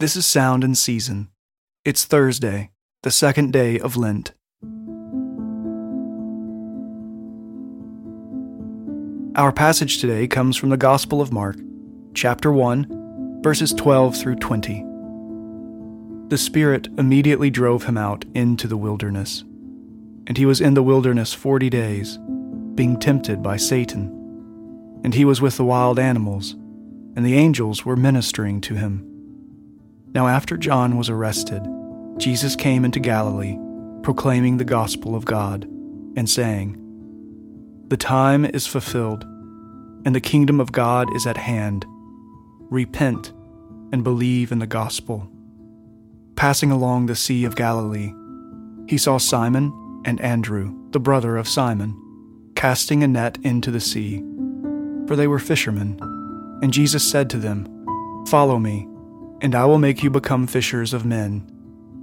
[0.00, 1.28] This is Sound and Season.
[1.84, 2.70] It's Thursday,
[3.02, 4.32] the second day of Lent.
[9.34, 11.56] Our passage today comes from the Gospel of Mark,
[12.14, 14.84] chapter 1, verses 12 through 20.
[16.28, 19.42] The Spirit immediately drove him out into the wilderness,
[20.28, 22.20] and he was in the wilderness forty days,
[22.76, 25.00] being tempted by Satan.
[25.02, 26.52] And he was with the wild animals,
[27.16, 29.07] and the angels were ministering to him.
[30.14, 31.62] Now, after John was arrested,
[32.16, 33.56] Jesus came into Galilee,
[34.02, 35.64] proclaiming the gospel of God,
[36.16, 36.76] and saying,
[37.88, 39.24] The time is fulfilled,
[40.04, 41.84] and the kingdom of God is at hand.
[42.70, 43.32] Repent
[43.92, 45.30] and believe in the gospel.
[46.36, 48.12] Passing along the Sea of Galilee,
[48.88, 49.72] he saw Simon
[50.04, 51.96] and Andrew, the brother of Simon,
[52.54, 54.24] casting a net into the sea,
[55.06, 55.98] for they were fishermen.
[56.62, 57.66] And Jesus said to them,
[58.28, 58.88] Follow me,
[59.40, 61.50] and I will make you become fishers of men.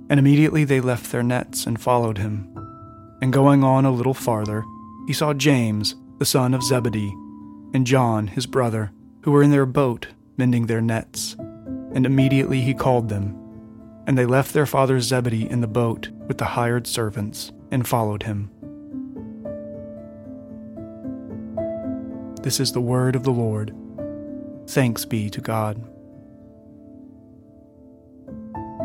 [0.09, 2.49] And immediately they left their nets and followed him.
[3.21, 4.63] And going on a little farther,
[5.07, 7.13] he saw James, the son of Zebedee,
[7.73, 8.91] and John, his brother,
[9.23, 11.35] who were in their boat mending their nets.
[11.93, 13.35] And immediately he called them.
[14.07, 18.23] And they left their father Zebedee in the boat with the hired servants and followed
[18.23, 18.51] him.
[22.43, 23.75] This is the word of the Lord.
[24.67, 25.83] Thanks be to God.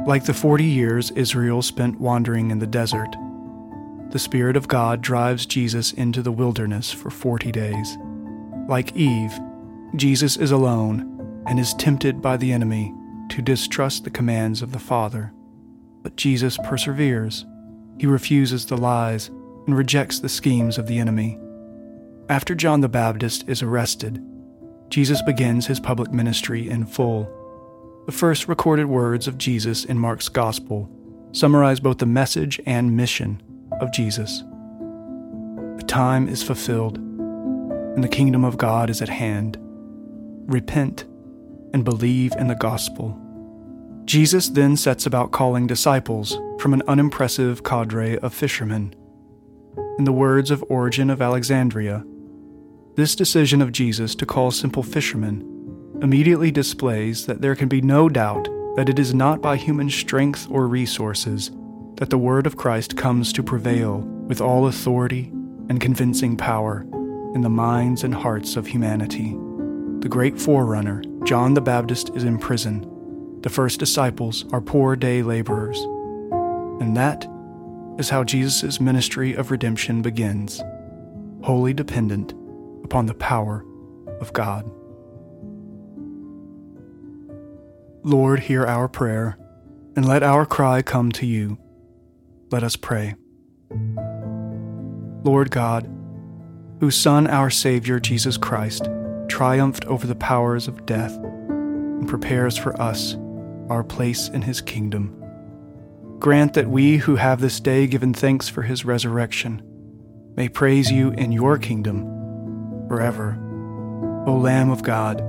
[0.07, 3.15] Like the 40 years Israel spent wandering in the desert,
[4.11, 7.97] the Spirit of God drives Jesus into the wilderness for 40 days.
[8.67, 9.39] Like Eve,
[9.95, 12.93] Jesus is alone and is tempted by the enemy
[13.29, 15.33] to distrust the commands of the Father.
[16.03, 17.45] But Jesus perseveres.
[17.99, 19.29] He refuses the lies
[19.67, 21.39] and rejects the schemes of the enemy.
[22.29, 24.25] After John the Baptist is arrested,
[24.89, 27.31] Jesus begins his public ministry in full
[28.07, 30.91] the first recorded words of Jesus in Mark's Gospel
[31.33, 33.43] summarize both the message and mission
[33.81, 34.43] of Jesus.
[35.77, 39.59] The time is fulfilled, and the kingdom of God is at hand.
[40.47, 41.05] Repent
[41.73, 43.19] and believe in the gospel.
[44.07, 48.95] Jesus then sets about calling disciples from an unimpressive cadre of fishermen.
[49.99, 52.05] In the words of Origen of Alexandria,
[52.97, 55.45] this decision of Jesus to call simple fishermen
[56.03, 60.47] immediately displays that there can be no doubt that it is not by human strength
[60.51, 61.51] or resources
[61.97, 65.31] that the word of Christ comes to prevail with all authority
[65.69, 66.87] and convincing power
[67.35, 69.37] in the minds and hearts of humanity.
[70.01, 72.87] The great forerunner, John the Baptist, is in prison.
[73.43, 75.79] The first disciples are poor day laborers.
[76.81, 77.27] And that
[77.99, 80.63] is how Jesus' ministry of redemption begins,
[81.43, 82.33] wholly dependent
[82.83, 83.65] upon the power
[84.21, 84.71] of God.
[88.03, 89.37] Lord, hear our prayer,
[89.95, 91.59] and let our cry come to you.
[92.51, 93.15] Let us pray.
[95.23, 95.89] Lord God,
[96.81, 98.89] whose Son, our Savior, Jesus Christ,
[99.29, 103.17] triumphed over the powers of death and prepares for us
[103.69, 105.15] our place in his kingdom,
[106.19, 109.63] grant that we who have this day given thanks for his resurrection
[110.37, 112.05] may praise you in your kingdom
[112.89, 113.39] forever.
[114.27, 115.23] O Lamb of God,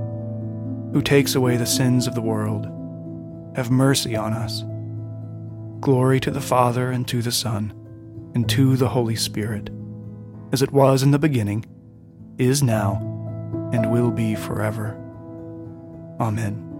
[0.92, 2.66] who takes away the sins of the world,
[3.56, 4.62] have mercy on us.
[5.80, 7.72] Glory to the Father, and to the Son,
[8.34, 9.70] and to the Holy Spirit,
[10.52, 11.64] as it was in the beginning,
[12.38, 12.98] is now,
[13.72, 14.98] and will be forever.
[16.20, 16.71] Amen.